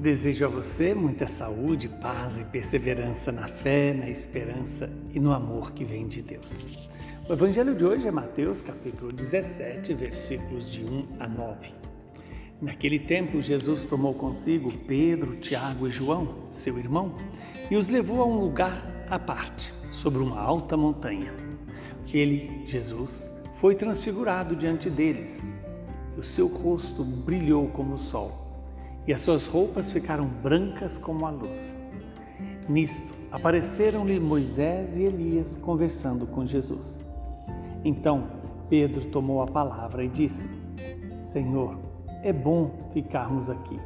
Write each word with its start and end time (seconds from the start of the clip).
Desejo 0.00 0.46
a 0.46 0.48
você 0.48 0.94
muita 0.94 1.26
saúde, 1.26 1.86
paz 1.86 2.38
e 2.38 2.44
perseverança 2.46 3.30
na 3.30 3.46
fé, 3.46 3.92
na 3.92 4.08
esperança 4.08 4.90
e 5.12 5.20
no 5.20 5.30
amor 5.30 5.72
que 5.72 5.84
vem 5.84 6.06
de 6.06 6.22
Deus. 6.22 6.88
O 7.28 7.34
evangelho 7.34 7.74
de 7.74 7.84
hoje 7.84 8.08
é 8.08 8.10
Mateus 8.10 8.62
capítulo 8.62 9.12
17, 9.12 9.92
versículos 9.92 10.72
de 10.72 10.82
1 10.82 11.06
a 11.20 11.28
9. 11.28 11.74
Naquele 12.62 12.98
tempo, 12.98 13.42
Jesus 13.42 13.84
tomou 13.84 14.14
consigo 14.14 14.72
Pedro, 14.72 15.36
Tiago 15.36 15.86
e 15.86 15.90
João, 15.90 16.46
seu 16.48 16.78
irmão, 16.78 17.14
e 17.70 17.76
os 17.76 17.90
levou 17.90 18.22
a 18.22 18.24
um 18.24 18.40
lugar 18.40 19.04
à 19.06 19.18
parte, 19.18 19.74
sobre 19.90 20.22
uma 20.22 20.40
alta 20.40 20.78
montanha. 20.78 21.34
Ele, 22.10 22.62
Jesus, 22.64 23.30
foi 23.52 23.74
transfigurado 23.74 24.56
diante 24.56 24.88
deles, 24.88 25.54
o 26.16 26.22
seu 26.22 26.46
rosto 26.46 27.04
brilhou 27.04 27.68
como 27.68 27.92
o 27.92 27.98
sol 27.98 28.49
e 29.06 29.12
as 29.12 29.20
suas 29.20 29.46
roupas 29.46 29.92
ficaram 29.92 30.26
brancas 30.26 30.98
como 30.98 31.26
a 31.26 31.30
luz. 31.30 31.88
Nisto 32.68 33.12
apareceram-lhe 33.32 34.20
Moisés 34.20 34.96
e 34.96 35.02
Elias 35.02 35.56
conversando 35.56 36.26
com 36.26 36.44
Jesus. 36.46 37.10
Então 37.84 38.30
Pedro 38.68 39.04
tomou 39.06 39.42
a 39.42 39.46
palavra 39.46 40.04
e 40.04 40.08
disse: 40.08 40.48
Senhor, 41.16 41.78
é 42.22 42.32
bom 42.32 42.88
ficarmos 42.92 43.50
aqui. 43.50 43.78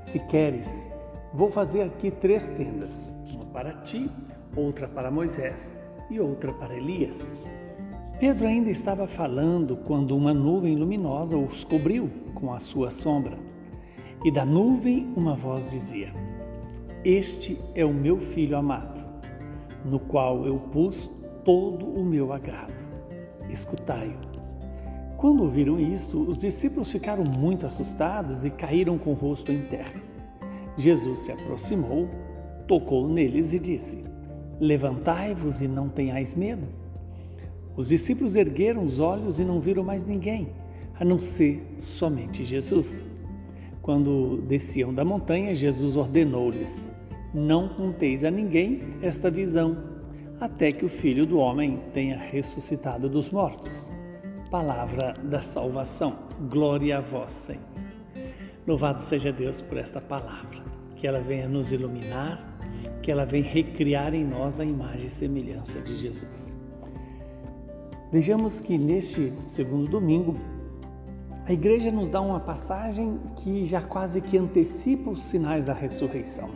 Se 0.00 0.18
queres, 0.18 0.90
vou 1.32 1.50
fazer 1.50 1.82
aqui 1.82 2.10
três 2.10 2.48
tendas: 2.50 3.12
uma 3.32 3.44
para 3.46 3.72
ti, 3.82 4.10
outra 4.54 4.86
para 4.86 5.10
Moisés 5.10 5.76
e 6.10 6.20
outra 6.20 6.52
para 6.52 6.76
Elias. 6.76 7.40
Pedro 8.20 8.46
ainda 8.46 8.70
estava 8.70 9.08
falando 9.08 9.76
quando 9.76 10.16
uma 10.16 10.32
nuvem 10.32 10.76
luminosa 10.76 11.36
os 11.36 11.64
cobriu 11.64 12.08
com 12.34 12.52
a 12.52 12.60
sua 12.60 12.90
sombra. 12.90 13.36
E 14.24 14.30
da 14.30 14.46
nuvem 14.46 15.12
uma 15.14 15.36
voz 15.36 15.70
dizia: 15.70 16.10
Este 17.04 17.60
é 17.74 17.84
o 17.84 17.92
meu 17.92 18.18
filho 18.18 18.56
amado, 18.56 19.04
no 19.84 19.98
qual 19.98 20.46
eu 20.46 20.58
pus 20.58 21.10
todo 21.44 21.84
o 21.84 22.02
meu 22.02 22.32
agrado. 22.32 22.82
Escutai-o. 23.50 24.16
Quando 25.18 25.42
ouviram 25.42 25.78
isto, 25.78 26.22
os 26.22 26.38
discípulos 26.38 26.90
ficaram 26.90 27.22
muito 27.22 27.66
assustados 27.66 28.46
e 28.46 28.50
caíram 28.50 28.96
com 28.96 29.10
o 29.10 29.14
rosto 29.14 29.52
em 29.52 29.60
terra. 29.66 30.00
Jesus 30.74 31.18
se 31.18 31.30
aproximou, 31.30 32.08
tocou 32.66 33.06
neles 33.06 33.52
e 33.52 33.60
disse: 33.60 34.04
Levantai-vos 34.58 35.60
e 35.60 35.68
não 35.68 35.90
tenhais 35.90 36.34
medo. 36.34 36.66
Os 37.76 37.90
discípulos 37.90 38.36
ergueram 38.36 38.86
os 38.86 38.98
olhos 38.98 39.38
e 39.38 39.44
não 39.44 39.60
viram 39.60 39.84
mais 39.84 40.02
ninguém, 40.02 40.48
a 40.98 41.04
não 41.04 41.20
ser 41.20 41.74
somente 41.76 42.42
Jesus. 42.42 43.14
Quando 43.84 44.40
desciam 44.48 44.94
da 44.94 45.04
montanha, 45.04 45.54
Jesus 45.54 45.94
ordenou-lhes: 45.94 46.90
Não 47.34 47.68
conteis 47.68 48.24
a 48.24 48.30
ninguém 48.30 48.80
esta 49.02 49.30
visão, 49.30 49.76
até 50.40 50.72
que 50.72 50.86
o 50.86 50.88
Filho 50.88 51.26
do 51.26 51.36
Homem 51.36 51.82
tenha 51.92 52.16
ressuscitado 52.16 53.10
dos 53.10 53.30
mortos. 53.30 53.92
Palavra 54.50 55.12
da 55.24 55.42
salvação. 55.42 56.16
Glória 56.50 56.96
a 56.96 57.00
vós, 57.02 57.30
Senhor. 57.32 57.60
Louvado 58.66 59.02
seja 59.02 59.30
Deus 59.30 59.60
por 59.60 59.76
esta 59.76 60.00
palavra, 60.00 60.64
que 60.96 61.06
ela 61.06 61.20
venha 61.20 61.46
nos 61.46 61.70
iluminar, 61.70 62.42
que 63.02 63.12
ela 63.12 63.26
venha 63.26 63.44
recriar 63.44 64.14
em 64.14 64.24
nós 64.24 64.58
a 64.60 64.64
imagem 64.64 65.08
e 65.08 65.10
semelhança 65.10 65.82
de 65.82 65.94
Jesus. 65.94 66.56
Vejamos 68.10 68.62
que 68.62 68.78
neste 68.78 69.30
segundo 69.46 69.90
domingo 69.90 70.53
a 71.46 71.52
igreja 71.52 71.90
nos 71.90 72.08
dá 72.08 72.22
uma 72.22 72.40
passagem 72.40 73.20
que 73.36 73.66
já 73.66 73.82
quase 73.82 74.22
que 74.22 74.38
antecipa 74.38 75.10
os 75.10 75.22
sinais 75.22 75.66
da 75.66 75.74
ressurreição. 75.74 76.48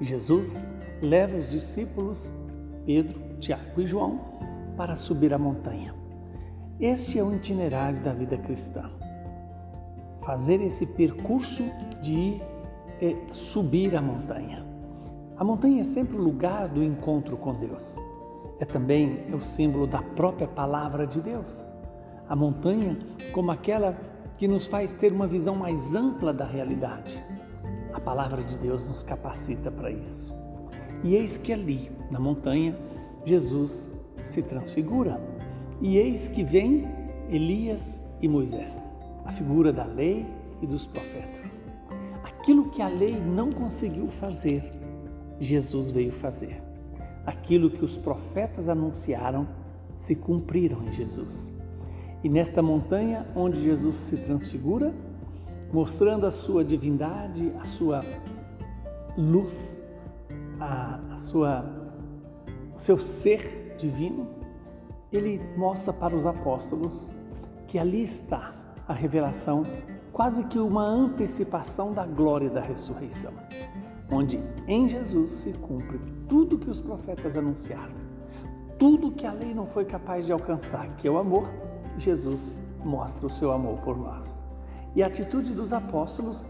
Jesus 0.00 0.70
leva 1.02 1.36
os 1.36 1.50
discípulos, 1.50 2.30
Pedro, 2.86 3.20
Tiago 3.40 3.80
e 3.80 3.86
João, 3.86 4.20
para 4.76 4.94
subir 4.94 5.34
a 5.34 5.38
montanha. 5.38 5.92
Este 6.78 7.18
é 7.18 7.24
o 7.24 7.34
itinerário 7.34 8.00
da 8.00 8.14
vida 8.14 8.38
cristã. 8.38 8.88
Fazer 10.24 10.60
esse 10.60 10.86
percurso 10.86 11.64
de 12.00 12.40
é, 13.02 13.16
subir 13.32 13.96
a 13.96 14.00
montanha. 14.00 14.64
A 15.36 15.42
montanha 15.42 15.80
é 15.80 15.84
sempre 15.84 16.16
o 16.16 16.22
lugar 16.22 16.68
do 16.68 16.82
encontro 16.82 17.36
com 17.36 17.54
Deus. 17.54 17.98
É 18.60 18.64
também 18.64 19.26
o 19.34 19.40
símbolo 19.40 19.86
da 19.86 20.00
própria 20.00 20.46
palavra 20.46 21.06
de 21.08 21.20
Deus 21.20 21.72
a 22.30 22.36
montanha 22.36 22.96
como 23.32 23.50
aquela 23.50 23.98
que 24.38 24.46
nos 24.46 24.68
faz 24.68 24.94
ter 24.94 25.12
uma 25.12 25.26
visão 25.26 25.56
mais 25.56 25.96
ampla 25.96 26.32
da 26.32 26.46
realidade. 26.46 27.20
A 27.92 27.98
palavra 27.98 28.40
de 28.44 28.56
Deus 28.56 28.86
nos 28.86 29.02
capacita 29.02 29.68
para 29.68 29.90
isso. 29.90 30.32
E 31.02 31.16
eis 31.16 31.36
que 31.36 31.52
ali, 31.52 31.90
na 32.08 32.20
montanha, 32.20 32.78
Jesus 33.24 33.88
se 34.22 34.42
transfigura. 34.42 35.20
E 35.80 35.96
eis 35.96 36.28
que 36.28 36.44
vem 36.44 36.88
Elias 37.28 38.04
e 38.22 38.28
Moisés, 38.28 39.00
a 39.24 39.32
figura 39.32 39.72
da 39.72 39.84
lei 39.84 40.24
e 40.62 40.66
dos 40.68 40.86
profetas. 40.86 41.64
Aquilo 42.22 42.70
que 42.70 42.80
a 42.80 42.88
lei 42.88 43.20
não 43.20 43.50
conseguiu 43.50 44.06
fazer, 44.06 44.62
Jesus 45.40 45.90
veio 45.90 46.12
fazer. 46.12 46.62
Aquilo 47.26 47.68
que 47.68 47.84
os 47.84 47.98
profetas 47.98 48.68
anunciaram 48.68 49.48
se 49.92 50.14
cumpriram 50.14 50.86
em 50.86 50.92
Jesus. 50.92 51.58
E 52.22 52.28
nesta 52.28 52.62
montanha 52.62 53.26
onde 53.34 53.62
Jesus 53.62 53.94
se 53.94 54.16
transfigura, 54.18 54.94
mostrando 55.72 56.26
a 56.26 56.30
sua 56.30 56.62
divindade, 56.62 57.52
a 57.58 57.64
sua 57.64 58.04
luz, 59.16 59.86
a, 60.58 61.00
a 61.12 61.16
sua, 61.16 61.64
o 62.74 62.78
seu 62.78 62.98
ser 62.98 63.74
divino, 63.78 64.28
ele 65.10 65.40
mostra 65.56 65.92
para 65.92 66.14
os 66.14 66.26
apóstolos 66.26 67.10
que 67.66 67.78
ali 67.78 68.02
está 68.02 68.54
a 68.86 68.92
revelação, 68.92 69.66
quase 70.12 70.44
que 70.44 70.58
uma 70.58 70.84
antecipação 70.84 71.94
da 71.94 72.04
glória 72.04 72.50
da 72.50 72.60
ressurreição, 72.60 73.32
onde 74.10 74.38
em 74.66 74.88
Jesus 74.88 75.30
se 75.30 75.52
cumpre 75.54 75.98
tudo 76.28 76.58
que 76.58 76.68
os 76.68 76.80
profetas 76.80 77.36
anunciaram, 77.36 77.94
tudo 78.78 79.10
que 79.12 79.26
a 79.26 79.32
lei 79.32 79.54
não 79.54 79.66
foi 79.66 79.84
capaz 79.84 80.26
de 80.26 80.32
alcançar, 80.32 80.96
que 80.96 81.08
é 81.08 81.10
o 81.10 81.18
amor 81.18 81.48
Jesus 82.00 82.54
mostra 82.84 83.26
o 83.26 83.30
seu 83.30 83.52
amor 83.52 83.78
por 83.78 83.96
nós. 83.96 84.42
E 84.94 85.02
a 85.02 85.06
atitude 85.06 85.52
dos 85.52 85.72
apóstolos 85.72 86.44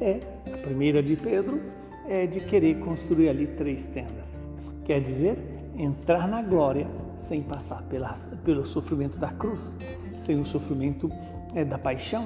é, 0.00 0.20
a 0.52 0.58
primeira 0.58 1.02
de 1.02 1.16
Pedro, 1.16 1.60
é 2.06 2.26
de 2.26 2.40
querer 2.40 2.78
construir 2.80 3.28
ali 3.28 3.46
três 3.46 3.86
tendas. 3.86 4.46
Quer 4.84 5.00
dizer, 5.00 5.38
entrar 5.76 6.28
na 6.28 6.42
glória 6.42 6.86
sem 7.16 7.42
passar 7.42 7.82
pela, 7.84 8.12
pelo 8.44 8.66
sofrimento 8.66 9.18
da 9.18 9.28
cruz, 9.28 9.74
sem 10.16 10.38
o 10.38 10.44
sofrimento 10.44 11.10
é, 11.54 11.64
da 11.64 11.78
paixão. 11.78 12.24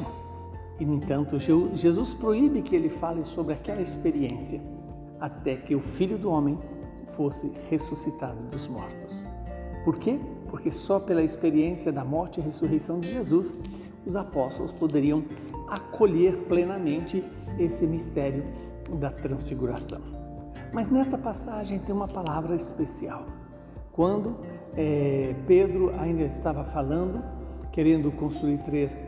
E, 0.78 0.84
no 0.84 0.94
entanto, 0.94 1.38
Jesus 1.38 2.14
proíbe 2.14 2.62
que 2.62 2.74
ele 2.74 2.88
fale 2.88 3.24
sobre 3.24 3.54
aquela 3.54 3.80
experiência 3.80 4.60
até 5.18 5.56
que 5.56 5.74
o 5.74 5.80
Filho 5.80 6.16
do 6.16 6.30
Homem 6.30 6.58
fosse 7.08 7.52
ressuscitado 7.68 8.40
dos 8.50 8.66
mortos. 8.66 9.26
Por 9.84 9.96
quê? 9.96 10.18
porque 10.50 10.70
só 10.70 10.98
pela 10.98 11.22
experiência 11.22 11.92
da 11.92 12.04
morte 12.04 12.40
e 12.40 12.42
ressurreição 12.42 12.98
de 12.98 13.12
Jesus 13.12 13.54
os 14.04 14.16
apóstolos 14.16 14.72
poderiam 14.72 15.24
acolher 15.68 16.36
plenamente 16.48 17.24
esse 17.58 17.86
mistério 17.86 18.44
da 18.98 19.10
transfiguração. 19.10 20.00
Mas 20.72 20.90
nesta 20.90 21.16
passagem 21.16 21.78
tem 21.78 21.94
uma 21.94 22.08
palavra 22.08 22.56
especial. 22.56 23.26
Quando 23.92 24.36
é, 24.76 25.34
Pedro 25.46 25.94
ainda 25.98 26.22
estava 26.22 26.64
falando, 26.64 27.22
querendo 27.70 28.10
construir 28.10 28.58
três 28.58 29.06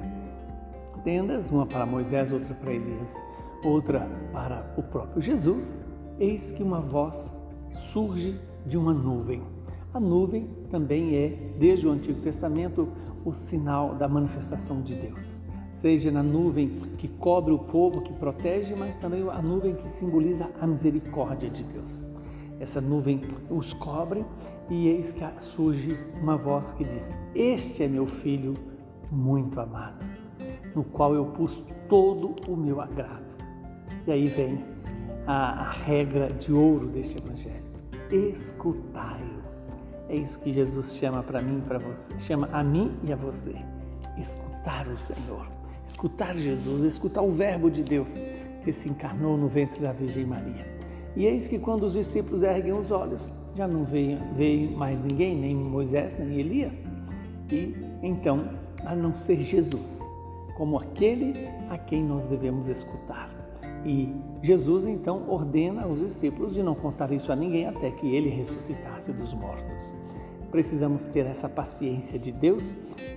tendas, 1.02 1.50
uma 1.50 1.66
para 1.66 1.86
Moisés, 1.86 2.30
outra 2.30 2.54
para 2.54 2.72
Elias, 2.72 3.20
outra 3.64 4.08
para 4.32 4.72
o 4.76 4.82
próprio 4.82 5.20
Jesus, 5.20 5.80
eis 6.18 6.52
que 6.52 6.62
uma 6.62 6.80
voz 6.80 7.42
surge 7.70 8.38
de 8.66 8.76
uma 8.76 8.92
nuvem 8.92 9.42
a 9.94 10.00
nuvem 10.00 10.48
também 10.70 11.14
é, 11.16 11.28
desde 11.58 11.86
o 11.86 11.90
Antigo 11.90 12.20
Testamento, 12.20 12.88
o 13.24 13.32
sinal 13.32 13.94
da 13.94 14.08
manifestação 14.08 14.80
de 14.80 14.94
Deus. 14.94 15.40
Seja 15.68 16.10
na 16.10 16.22
nuvem 16.22 16.70
que 16.98 17.08
cobre 17.08 17.52
o 17.52 17.58
povo, 17.58 18.00
que 18.00 18.12
protege, 18.12 18.74
mas 18.76 18.96
também 18.96 19.22
a 19.28 19.42
nuvem 19.42 19.74
que 19.74 19.90
simboliza 19.90 20.50
a 20.60 20.66
misericórdia 20.66 21.50
de 21.50 21.62
Deus. 21.64 22.02
Essa 22.58 22.80
nuvem 22.80 23.22
os 23.50 23.74
cobre 23.74 24.24
e 24.70 24.88
eis 24.88 25.12
que 25.12 25.24
surge 25.40 25.98
uma 26.20 26.36
voz 26.36 26.72
que 26.72 26.84
diz: 26.84 27.10
Este 27.34 27.82
é 27.82 27.88
meu 27.88 28.06
filho 28.06 28.54
muito 29.10 29.60
amado, 29.60 30.06
no 30.74 30.84
qual 30.84 31.14
eu 31.14 31.26
pus 31.26 31.62
todo 31.88 32.34
o 32.48 32.56
meu 32.56 32.80
agrado. 32.80 33.32
E 34.06 34.12
aí 34.12 34.28
vem 34.28 34.64
a, 35.26 35.60
a 35.60 35.70
regra 35.70 36.28
de 36.32 36.52
ouro 36.52 36.86
deste 36.88 37.18
evangelho: 37.18 37.64
escutai-o 38.10 39.51
é 40.12 40.16
isso 40.16 40.38
que 40.40 40.52
Jesus 40.52 40.96
chama 40.96 41.22
para 41.22 41.40
mim 41.40 41.62
para 41.66 41.78
você, 41.78 42.12
chama 42.20 42.46
a 42.52 42.62
mim 42.62 42.94
e 43.02 43.12
a 43.12 43.16
você. 43.16 43.54
Escutar 44.18 44.86
o 44.86 44.96
Senhor, 44.96 45.48
escutar 45.86 46.34
Jesus, 46.34 46.82
escutar 46.82 47.22
o 47.22 47.30
Verbo 47.30 47.70
de 47.70 47.82
Deus 47.82 48.20
que 48.62 48.72
se 48.74 48.90
encarnou 48.90 49.38
no 49.38 49.48
ventre 49.48 49.80
da 49.80 49.92
Virgem 49.92 50.26
Maria. 50.26 50.70
E 51.16 51.24
eis 51.24 51.48
que 51.48 51.58
quando 51.58 51.84
os 51.84 51.94
discípulos 51.94 52.42
erguem 52.42 52.74
os 52.74 52.90
olhos, 52.90 53.32
já 53.54 53.66
não 53.66 53.84
veio, 53.84 54.18
veio 54.34 54.76
mais 54.76 55.02
ninguém, 55.02 55.34
nem 55.34 55.54
Moisés, 55.54 56.18
nem 56.18 56.38
Elias. 56.38 56.84
E 57.50 57.74
então, 58.02 58.50
a 58.84 58.94
não 58.94 59.14
ser 59.14 59.40
Jesus, 59.40 60.00
como 60.58 60.78
aquele 60.78 61.48
a 61.70 61.78
quem 61.78 62.04
nós 62.04 62.26
devemos 62.26 62.68
escutar. 62.68 63.41
E 63.84 64.14
Jesus 64.42 64.84
então 64.84 65.28
ordena 65.28 65.82
aos 65.82 65.98
discípulos 65.98 66.54
de 66.54 66.62
não 66.62 66.74
contar 66.74 67.10
isso 67.12 67.32
a 67.32 67.36
ninguém 67.36 67.66
até 67.66 67.90
que 67.90 68.14
ele 68.14 68.28
ressuscitasse 68.28 69.12
dos 69.12 69.34
mortos. 69.34 69.94
Precisamos 70.50 71.04
ter 71.04 71.26
essa 71.26 71.48
paciência 71.48 72.18
de 72.18 72.30
Deus 72.30 72.72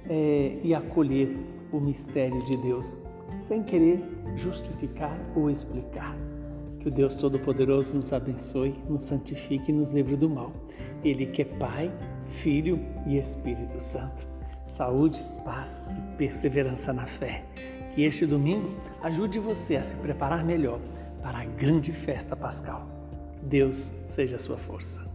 é, 0.10 0.58
e 0.64 0.74
acolher 0.74 1.38
o 1.72 1.80
mistério 1.80 2.42
de 2.46 2.58
Deus 2.58 2.96
sem 3.38 3.62
querer 3.64 4.04
justificar 4.36 5.20
ou 5.36 5.50
explicar. 5.50 6.16
Que 6.80 6.88
o 6.88 6.92
Deus 6.92 7.16
Todo-Poderoso 7.16 7.96
nos 7.96 8.14
abençoe, 8.14 8.76
nos 8.88 9.04
santifique 9.04 9.72
e 9.72 9.76
nos 9.76 9.92
livre 9.92 10.16
do 10.16 10.30
mal. 10.30 10.54
Ele 11.04 11.26
que 11.26 11.42
é 11.42 11.46
Pai, 11.46 11.92
Filho 12.28 12.80
e 13.08 13.18
Espírito 13.18 13.82
Santo. 13.82 14.28
Saúde, 14.66 15.24
paz 15.44 15.84
e 15.90 16.18
perseverança 16.18 16.94
na 16.94 17.06
fé. 17.06 17.42
Que 17.96 18.04
este 18.04 18.26
domingo 18.26 18.70
ajude 19.02 19.40
você 19.40 19.78
a 19.78 19.84
se 19.84 19.96
preparar 19.96 20.44
melhor 20.44 20.82
para 21.24 21.40
a 21.40 21.46
grande 21.46 21.94
festa 21.94 22.36
pascal. 22.36 22.86
Deus 23.42 23.90
seja 24.06 24.36
a 24.36 24.40
sua 24.40 24.58
força. 24.58 25.15